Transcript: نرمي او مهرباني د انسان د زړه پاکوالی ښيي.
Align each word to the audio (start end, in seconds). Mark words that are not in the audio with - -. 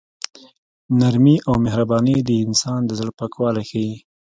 نرمي 0.99 1.35
او 1.47 1.53
مهرباني 1.65 2.17
د 2.23 2.29
انسان 2.45 2.79
د 2.85 2.91
زړه 2.99 3.11
پاکوالی 3.19 3.63
ښيي. 3.69 3.93